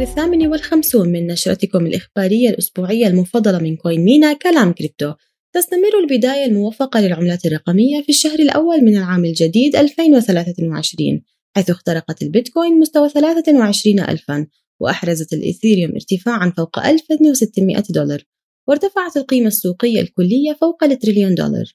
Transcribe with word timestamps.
الحوار 0.00 0.18
الثامن 0.18 0.46
والخمسون 0.46 1.08
من 1.08 1.26
نشرتكم 1.26 1.86
الإخبارية 1.86 2.48
الأسبوعية 2.48 3.06
المفضلة 3.06 3.58
من 3.58 3.76
CoinMENA 3.76 4.32
كلام 4.32 4.72
كريبتو. 4.72 5.12
تستمر 5.54 5.98
البداية 6.02 6.44
الموفقة 6.44 7.00
للعملات 7.00 7.46
الرقمية 7.46 8.02
في 8.02 8.08
الشهر 8.08 8.38
الأول 8.38 8.84
من 8.84 8.96
العام 8.96 9.24
الجديد 9.24 9.76
2023 9.76 11.22
حيث 11.56 11.70
اخترقت 11.70 12.22
البيتكوين 12.22 12.80
مستوى 12.80 13.08
23 13.08 14.00
ألفا 14.00 14.46
وأحرزت 14.80 15.32
الإثيريوم 15.32 15.92
ارتفاعا 15.92 16.52
فوق 16.56 16.86
1600 16.86 17.82
دولار 17.90 18.22
وارتفعت 18.68 19.16
القيمة 19.16 19.46
السوقية 19.46 20.00
الكلية 20.00 20.52
فوق 20.60 20.84
التريليون 20.84 21.34
دولار. 21.34 21.74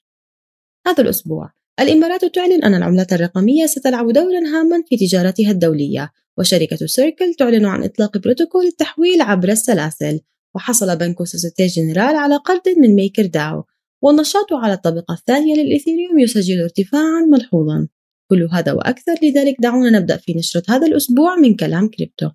هذا 0.86 1.02
الأسبوع. 1.02 1.50
الإمارات 1.80 2.24
تعلن 2.24 2.64
أن 2.64 2.74
العملات 2.74 3.12
الرقمية 3.12 3.66
ستلعب 3.66 4.12
دورا 4.12 4.38
هاما 4.38 4.82
في 4.88 4.96
تجارتها 4.96 5.50
الدولية 5.50 6.12
وشركة 6.38 6.86
Circle 6.86 7.34
تعلن 7.34 7.66
عن 7.66 7.84
إطلاق 7.84 8.18
بروتوكول 8.18 8.66
التحويل 8.66 9.22
عبر 9.22 9.48
السلاسل 9.48 10.20
وحصل 10.54 10.96
بنك 10.96 11.22
سوسيتي 11.22 11.66
جنرال 11.66 12.16
على 12.16 12.36
قرض 12.36 12.68
من 12.78 12.94
MakerDAO 12.94 13.64
والنشاط 14.02 14.52
على 14.52 14.72
الطبقة 14.72 15.14
الثانية 15.14 15.54
للإثيريوم 15.54 16.18
يسجل 16.18 16.62
ارتفاعا 16.62 17.20
ملحوظا. 17.32 17.88
كل 18.30 18.48
هذا 18.52 18.72
وأكثر 18.72 19.14
لذلك 19.22 19.56
دعونا 19.60 19.98
نبدأ 19.98 20.16
في 20.16 20.34
نشرة 20.34 20.62
هذا 20.68 20.86
الأسبوع 20.86 21.36
من 21.36 21.56
كلام 21.56 21.88
كريبتو. 21.88 22.30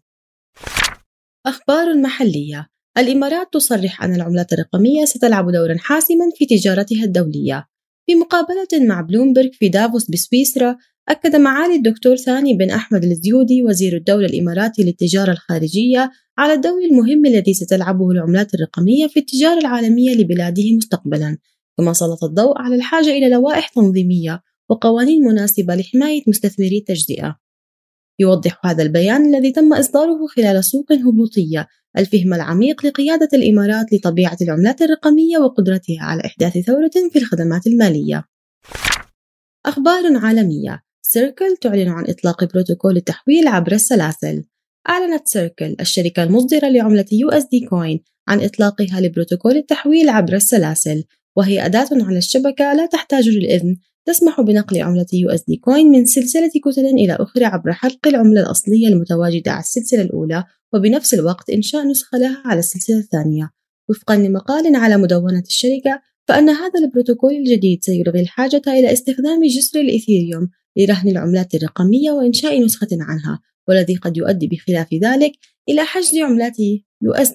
أخبار 1.45 1.95
محلية. 1.95 2.67
الإمارات 2.97 3.53
تصرح 3.53 4.03
أن 4.03 4.15
العملات 4.15 4.53
الرقمية 4.53 5.05
ستلعب 5.05 5.51
دورا 5.51 5.77
حاسما 5.77 6.25
في 6.35 6.45
تجارتها 6.45 7.03
الدولية. 7.03 7.67
في 8.05 8.15
مقابلة 8.15 8.87
مع 8.87 9.01
بلومبرغ 9.01 9.49
في 9.51 9.69
دافوس 9.69 10.11
بسويسرا 10.11 10.77
أكد 11.09 11.35
معالي 11.35 11.75
الدكتور 11.75 12.15
ثاني 12.15 12.53
بن 12.53 12.69
أحمد 12.69 13.03
الزيودي 13.03 13.63
وزير 13.63 13.97
الدولة 13.97 14.25
الإماراتي 14.25 14.83
للتجارة 14.83 15.31
الخارجية 15.31 16.11
على 16.37 16.53
الدور 16.53 16.83
المهم 16.91 17.25
الذي 17.25 17.53
ستلعبه 17.53 18.11
العملات 18.11 18.53
الرقمية 18.53 19.07
في 19.07 19.19
التجارة 19.19 19.59
العالمية 19.59 20.15
لبلاده 20.15 20.75
مستقبلا. 20.77 21.37
كما 21.77 21.93
سلط 21.93 22.23
الضوء 22.23 22.57
على 22.57 22.75
الحاجة 22.75 23.09
إلى 23.09 23.29
لوائح 23.29 23.67
تنظيمية 23.67 24.41
وقوانين 24.69 25.23
مناسبة 25.23 25.75
لحماية 25.75 26.21
مستثمري 26.27 26.77
التجزئة. 26.77 27.37
يوضح 28.19 28.65
هذا 28.65 28.83
البيان 28.83 29.35
الذي 29.35 29.51
تم 29.51 29.73
إصداره 29.73 30.27
خلال 30.35 30.63
سوق 30.63 30.91
هبوطية 30.91 31.67
الفهم 31.97 32.33
العميق 32.33 32.85
لقيادة 32.85 33.29
الإمارات 33.33 33.93
لطبيعة 33.93 34.37
العملات 34.41 34.81
الرقمية 34.81 35.37
وقدرتها 35.37 36.01
على 36.01 36.21
إحداث 36.25 36.57
ثورة 36.57 36.91
في 37.11 37.19
الخدمات 37.19 37.67
المالية. 37.67 38.25
أخبار 39.65 40.17
عالمية. 40.17 40.90
Circle 41.13 41.57
تعلن 41.61 41.89
عن 41.89 42.05
إطلاق 42.09 42.53
بروتوكول 42.53 42.97
التحويل 42.97 43.47
عبر 43.47 43.71
السلاسل. 43.71 44.43
أعلنت 44.89 45.27
Circle 45.27 45.75
الشركة 45.79 46.23
المصدرة 46.23 46.67
لعملة 46.69 47.05
USD 47.11 47.59
Coin 47.59 47.99
عن 48.27 48.41
إطلاقها 48.41 49.01
لبروتوكول 49.01 49.57
التحويل 49.57 50.09
عبر 50.09 50.35
السلاسل 50.35 51.03
وهي 51.37 51.65
أداة 51.65 51.87
على 51.91 52.17
الشبكة 52.17 52.73
لا 52.73 52.85
تحتاج 52.85 53.29
للإذن 53.29 53.77
تسمح 54.05 54.41
بنقل 54.41 54.81
عملة 54.81 55.05
USD 55.13 55.55
Coin 55.55 55.91
من 55.91 56.05
سلسلة 56.05 56.51
كتل 56.65 56.85
إلى 56.85 57.13
أخرى 57.13 57.45
عبر 57.45 57.73
حرق 57.73 58.07
العملة 58.07 58.41
الأصلية 58.41 58.87
المتواجدة 58.87 59.51
على 59.51 59.59
السلسلة 59.61 60.01
الأولى 60.01 60.43
وبنفس 60.73 61.13
الوقت 61.13 61.49
إنشاء 61.49 61.87
نسخة 61.87 62.17
لها 62.17 62.41
على 62.45 62.59
السلسلة 62.59 62.97
الثانية 62.97 63.49
وفقا 63.89 64.15
لمقال 64.15 64.75
على 64.75 64.97
مدونة 64.97 65.43
الشركة 65.47 66.01
فإن 66.27 66.49
هذا 66.49 66.79
البروتوكول 66.79 67.33
الجديد 67.33 67.83
سيلغي 67.83 68.21
الحاجة 68.21 68.61
إلى 68.67 68.93
استخدام 68.93 69.39
جسر 69.43 69.79
الإثيريوم 69.79 70.49
لرهن 70.77 71.09
العملات 71.09 71.55
الرقمية 71.55 72.11
وإنشاء 72.11 72.63
نسخة 72.65 72.87
عنها 72.91 73.39
والذي 73.67 73.95
قد 73.95 74.17
يؤدي 74.17 74.47
بخلاف 74.47 74.93
ذلك 74.93 75.31
إلى 75.69 75.81
حجز 75.81 76.17
عملات 76.17 76.57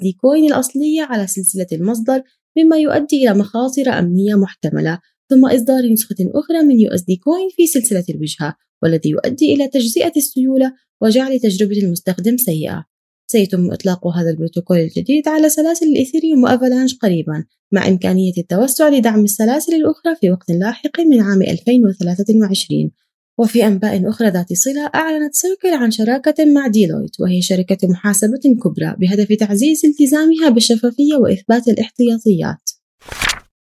USD 0.02 0.12
Coin 0.20 0.46
الأصلية 0.46 1.02
على 1.02 1.26
سلسلة 1.26 1.66
المصدر 1.72 2.22
مما 2.58 2.76
يؤدي 2.76 3.16
إلى 3.22 3.38
مخاطر 3.38 3.88
أمنية 3.88 4.34
محتملة 4.34 5.00
ثم 5.30 5.46
إصدار 5.46 5.92
نسخة 5.92 6.16
أخرى 6.20 6.62
من 6.62 6.76
USD 7.06 7.16
Coin 7.16 7.48
في 7.56 7.66
سلسلة 7.66 8.04
الوجهة 8.10 8.56
والذي 8.82 9.10
يؤدي 9.10 9.54
إلى 9.54 9.68
تجزئة 9.68 10.12
السيولة 10.16 10.72
وجعل 11.00 11.40
تجربة 11.40 11.78
المستخدم 11.78 12.36
سيئة. 12.36 12.84
سيتم 13.26 13.70
إطلاق 13.72 14.06
هذا 14.06 14.30
البروتوكول 14.30 14.78
الجديد 14.78 15.28
على 15.28 15.48
سلاسل 15.48 15.86
الإثيريوم 15.86 16.42
و 16.42 16.47
Avalanche 16.47 16.94
قريبا 16.94 17.44
مع 17.72 17.88
إمكانية 17.88 18.32
التوسع 18.38 18.88
لدعم 18.88 19.24
السلاسل 19.24 19.74
الأخرى 19.74 20.16
في 20.20 20.30
وقت 20.30 20.50
لاحق 20.50 21.00
من 21.00 21.20
عام 21.20 21.42
2023 21.42 22.90
وفي 23.38 23.66
أنباء 23.66 24.08
أخرى 24.08 24.28
ذات 24.28 24.52
صلة 24.52 24.90
أعلنت 24.94 25.34
Circle 25.34 25.68
عن 25.68 25.90
شراكة 25.90 26.44
مع 26.44 26.66
Deloitte 26.66 27.20
وهي 27.20 27.42
شركة 27.42 27.88
محاسبة 27.88 28.56
كبرى 28.64 28.96
بهدف 28.98 29.32
تعزيز 29.32 29.86
التزامها 29.86 30.48
بالشفافية 30.48 31.16
وإثبات 31.16 31.68
الاحتياطيات. 31.68 32.70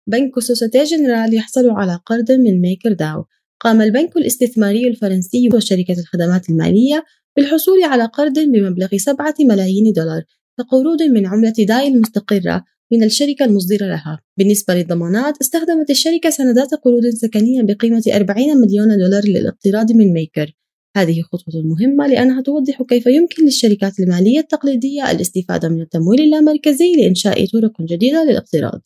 بنك 0.06 0.38
سوسيتي 0.38 0.84
جنرال 0.84 1.34
يحصل 1.34 1.70
على 1.70 2.00
قرض 2.06 2.32
من 2.32 2.60
MakerDAO. 2.60 3.24
قام 3.60 3.82
البنك 3.82 4.16
الاستثماري 4.16 4.88
الفرنسي 4.88 5.48
وشركة 5.54 6.00
الخدمات 6.00 6.50
المالية 6.50 7.04
بالحصول 7.36 7.84
على 7.84 8.04
قرض 8.04 8.38
بمبلغ 8.38 8.96
سبعة 8.96 9.34
ملايين 9.40 9.92
دولار 9.92 10.22
كقروض 10.58 11.02
من 11.02 11.26
عملة 11.26 11.54
داي 11.58 11.88
المستقرة 11.88 12.64
من 12.92 13.04
الشركة 13.04 13.44
المصدرة 13.44 13.86
لها. 13.86 14.20
بالنسبة 14.38 14.74
للضمانات 14.74 15.34
استخدمت 15.40 15.90
الشركة 15.90 16.30
سندات 16.30 16.74
قروض 16.74 17.06
سكنية 17.06 17.62
بقيمة 17.62 18.02
40 18.14 18.56
مليون 18.56 18.98
دولار 18.98 19.22
للاقتراض 19.24 19.92
من 19.92 20.12
ميكر. 20.12 20.52
هذه 20.96 21.22
خطوة 21.22 21.62
مهمة 21.62 22.06
لأنها 22.06 22.42
توضح 22.42 22.82
كيف 22.82 23.06
يمكن 23.06 23.44
للشركات 23.44 24.00
المالية 24.00 24.38
التقليدية 24.38 25.10
الاستفادة 25.10 25.68
من 25.68 25.80
التمويل 25.80 26.20
اللامركزي 26.20 26.92
لإنشاء 26.96 27.46
طرق 27.46 27.82
جديدة 27.82 28.24
للاقتراض. 28.24 28.80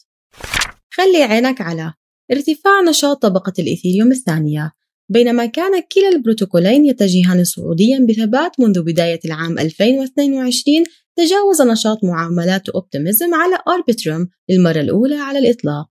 خلي 0.90 1.22
عينك 1.22 1.60
على 1.60 1.92
ارتفاع 2.32 2.80
نشاط 2.88 3.22
طبقة 3.22 3.52
الإثيريوم 3.58 4.12
الثانية. 4.12 4.72
بينما 5.08 5.46
كان 5.46 5.82
كلا 5.92 6.08
البروتوكولين 6.08 6.84
يتجهان 6.84 7.44
صعوديا 7.44 8.06
بثبات 8.08 8.60
منذ 8.60 8.82
بداية 8.82 9.20
العام 9.24 9.58
2022 9.58 10.84
تجاوز 11.16 11.62
نشاط 11.62 12.04
معاملات 12.04 12.68
أوبتيميزم 12.68 13.34
على 13.34 13.58
أربيتروم 13.68 14.28
للمرة 14.50 14.80
الأولى 14.80 15.16
على 15.16 15.38
الإطلاق. 15.38 15.86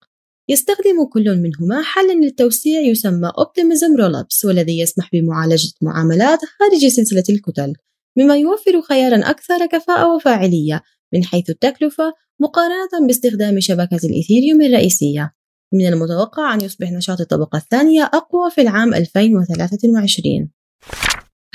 يستخدم 0.49 1.05
كل 1.13 1.37
منهما 1.37 1.81
حلا 1.81 2.13
للتوسيع 2.13 2.81
يسمى 2.81 3.31
أوبتيميزم 3.37 3.95
رولابس 3.95 4.45
والذي 4.45 4.79
يسمح 4.79 5.09
بمعالجة 5.13 5.71
معاملات 5.81 6.39
خارج 6.59 6.87
سلسلة 6.87 7.23
الكتل 7.29 7.73
مما 8.17 8.37
يوفر 8.37 8.81
خيارا 8.81 9.29
أكثر 9.29 9.65
كفاءة 9.65 10.15
وفاعلية 10.15 10.81
من 11.13 11.23
حيث 11.23 11.49
التكلفة 11.49 12.13
مقارنة 12.39 13.07
باستخدام 13.07 13.59
شبكة 13.59 13.99
الإثيريوم 14.03 14.61
الرئيسية. 14.61 15.33
من 15.73 15.87
المتوقع 15.87 16.53
أن 16.53 16.61
يصبح 16.61 16.91
نشاط 16.91 17.21
الطبقة 17.21 17.57
الثانية 17.57 18.03
أقوى 18.03 18.51
في 18.51 18.61
العام 18.61 18.93
2023 18.93 20.49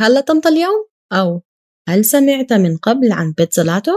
هل 0.00 0.14
لطمت 0.14 0.46
اليوم؟ 0.46 0.86
أو 1.12 1.42
هل 1.88 2.04
سمعت 2.04 2.52
من 2.52 2.76
قبل 2.76 3.12
عن 3.12 3.32
بيتزولاتو؟ 3.32 3.92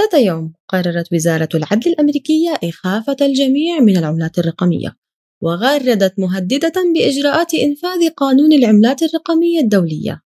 ذات 0.00 0.14
يوم 0.14 0.52
قررت 0.68 1.12
وزارة 1.12 1.48
العدل 1.54 1.90
الأمريكية 1.90 2.58
إخافة 2.64 3.16
الجميع 3.20 3.80
من 3.80 3.96
العملات 3.96 4.38
الرقمية 4.38 4.96
وغردت 5.42 6.18
مهددة 6.18 6.72
بإجراءات 6.94 7.54
إنفاذ 7.54 8.10
قانون 8.10 8.52
العملات 8.52 9.02
الرقمية 9.02 9.60
الدولية 9.60 10.22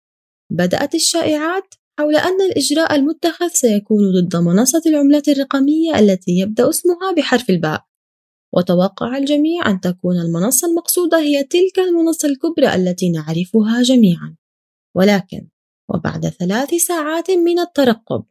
بدأت 0.52 0.94
الشائعات 0.94 1.74
حول 1.98 2.16
أن 2.16 2.40
الإجراء 2.40 2.94
المتخذ 2.94 3.48
سيكون 3.48 4.12
ضد 4.12 4.36
منصة 4.36 4.82
العملات 4.86 5.28
الرقمية 5.28 5.98
التي 5.98 6.38
يبدأ 6.38 6.70
اسمها 6.70 7.12
بحرف 7.16 7.50
الباء 7.50 7.87
وتوقع 8.54 9.16
الجميع 9.16 9.70
أن 9.70 9.80
تكون 9.80 10.20
المنصة 10.20 10.68
المقصودة 10.68 11.18
هي 11.18 11.44
تلك 11.44 11.78
المنصة 11.78 12.28
الكبرى 12.28 12.74
التي 12.74 13.10
نعرفها 13.10 13.82
جميعا. 13.82 14.36
ولكن 14.94 15.48
وبعد 15.88 16.28
ثلاث 16.28 16.74
ساعات 16.74 17.30
من 17.30 17.58
الترقب 17.58 18.24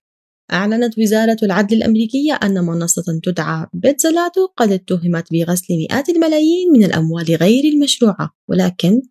أعلنت 0.53 0.99
وزارة 0.99 1.37
العدل 1.43 1.77
الأمريكية 1.77 2.33
أن 2.33 2.65
منصة 2.65 3.19
تدعى 3.23 3.67
بيتزلاتو 3.73 4.45
قد 4.57 4.71
اتهمت 4.71 5.33
بغسل 5.33 5.73
مئات 5.77 6.09
الملايين 6.09 6.71
من 6.71 6.83
الأموال 6.83 7.35
غير 7.35 7.63
المشروعة. 7.73 8.31
ولكن 8.49 9.01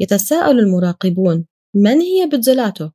يتساءل 0.00 0.58
المراقبون 0.58 1.46
من 1.74 2.00
هي 2.00 2.26
بيتزلاتو؟ 2.26 2.88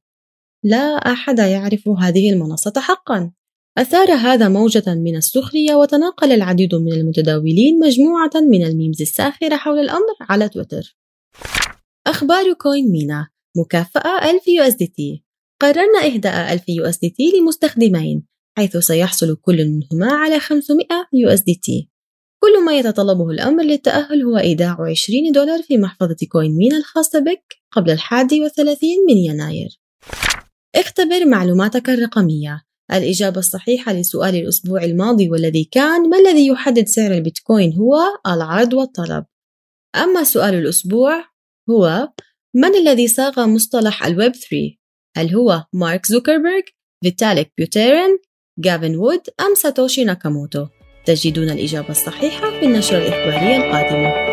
لا 0.63 0.77
أحد 0.77 1.39
يعرف 1.39 1.87
هذه 1.87 2.33
المنصة 2.33 2.73
حقا. 2.77 3.31
أثار 3.79 4.11
هذا 4.11 4.49
موجة 4.49 4.83
من 4.87 5.15
السخرية 5.15 5.75
وتناقل 5.75 6.31
العديد 6.31 6.75
من 6.75 6.93
المتداولين 6.93 7.79
مجموعة 7.79 8.31
من 8.35 8.65
الميمز 8.65 9.01
الساخرة 9.01 9.55
حول 9.55 9.79
الأمر 9.79 10.15
على 10.21 10.49
تويتر. 10.49 10.97
أخبار 12.07 12.53
CoinMENA 12.53 13.29
مكافأة 13.57 14.29
1000 14.29 14.41
USDT 14.41 15.21
قررنا 15.61 16.05
إهداء 16.05 16.53
1000 16.53 16.61
USDT 16.61 17.39
لمستخدمين 17.39 18.23
حيث 18.57 18.77
سيحصل 18.77 19.35
كل 19.35 19.65
منهما 19.65 20.13
على 20.13 20.39
500 20.39 20.87
USDT 21.25 21.87
كل 22.39 22.65
ما 22.65 22.77
يتطلبه 22.77 23.29
الأمر 23.29 23.63
للتأهل 23.63 24.23
هو 24.23 24.37
إيداع 24.37 24.77
20 24.91 25.31
دولار 25.31 25.61
في 25.61 25.77
محفظة 25.77 26.17
CoinMENA 26.31 26.77
الخاصة 26.77 27.19
بك 27.19 27.55
قبل 27.71 27.91
الحادي 27.91 28.41
والثلاثين 28.41 28.97
من 29.07 29.17
يناير. 29.17 29.79
اختبر 30.75 31.25
معلوماتك 31.25 31.89
الرقمية. 31.89 32.68
الإجابة 32.93 33.39
الصحيحة 33.39 33.93
لسؤال 33.93 34.35
الأسبوع 34.35 34.83
الماضي 34.83 35.29
والذي 35.29 35.63
كان 35.63 36.09
ما 36.09 36.17
الذي 36.17 36.47
يحدد 36.47 36.87
سعر 36.87 37.11
البيتكوين 37.11 37.73
هو 37.73 37.97
العرض 38.27 38.73
والطلب؟ 38.73 39.25
أما 39.95 40.23
سؤال 40.23 40.53
الأسبوع 40.53 41.25
هو 41.69 42.09
من 42.55 42.75
الذي 42.75 43.07
صاغ 43.07 43.47
مصطلح 43.47 44.05
الويب 44.05 44.31
3 44.31 44.47
هل 45.17 45.35
هو 45.35 45.63
مارك 45.73 46.05
زوكربيرغ 46.05 46.61
فيتاليك 47.03 47.51
بيوتيرين 47.57 48.19
جافن 48.59 48.95
وود 48.95 49.21
أم 49.39 49.55
ساتوشي 49.55 50.03
ناكاموتو؟ 50.03 50.65
تجدون 51.05 51.49
الإجابة 51.49 51.89
الصحيحة 51.89 52.59
في 52.59 52.65
النشرة 52.65 52.97
الإخبارية 52.97 53.57
القادمة 53.57 54.28